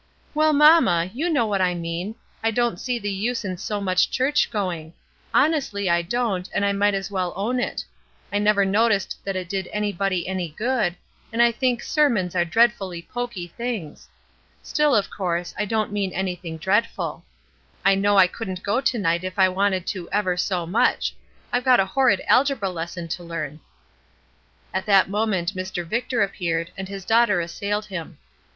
"Well, 0.33 0.51
mamma, 0.51 1.11
you 1.13 1.29
know 1.29 1.45
what 1.45 1.61
I 1.61 1.75
mean. 1.75 2.15
I 2.41 2.49
don't 2.49 2.79
see 2.79 2.97
the 2.97 3.11
use 3.11 3.45
in 3.45 3.55
so 3.57 3.79
much 3.79 4.09
church 4.09 4.49
going; 4.49 4.93
honestly, 5.31 5.91
I 5.91 6.01
don't, 6.01 6.49
and 6.55 6.65
I 6.65 6.71
might 6.71 6.95
as 6.95 7.11
well 7.11 7.33
own 7.35 7.59
it. 7.59 7.85
I 8.33 8.39
never 8.39 8.65
noticed 8.65 9.23
that 9.23 9.35
it 9.35 9.47
did 9.47 9.69
anybody 9.71 10.27
any 10.27 10.49
good, 10.57 10.95
and 11.31 11.39
I 11.39 11.51
think 11.51 11.83
sermons 11.83 12.35
are 12.35 12.43
dreadfully 12.43 13.03
pokey 13.13 13.45
things. 13.49 14.09
Still, 14.63 14.95
of 14.95 15.11
course, 15.11 15.53
I 15.55 15.65
don't 15.65 15.91
mean 15.91 16.11
anything 16.13 16.57
dreadful. 16.57 17.23
I 17.85 17.93
know 17.93 18.17
I 18.17 18.25
couldn't 18.25 18.63
go 18.63 18.81
to 18.81 18.97
night 18.97 19.23
if 19.23 19.37
I 19.37 19.49
wanted 19.49 19.85
to 19.85 20.09
ever 20.11 20.35
so 20.35 20.65
much. 20.65 21.13
I've 21.53 21.63
got 21.63 21.79
a 21.79 21.85
horrid 21.85 22.23
algebra 22.27 22.71
lesson 22.71 23.07
to 23.09 23.23
learn." 23.23 23.59
At 24.73 24.87
that 24.87 25.11
moment 25.11 25.53
Mr. 25.53 25.85
Victor 25.85 26.23
appeared, 26.23 26.71
and 26.75 26.87
his 26.89 27.05
daughter 27.05 27.39
assailed 27.39 27.85
him. 27.85 28.17